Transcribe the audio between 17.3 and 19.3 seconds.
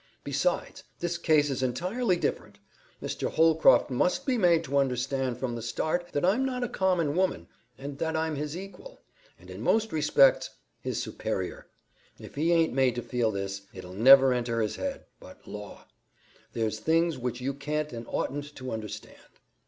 you can't and oughtn't to understand."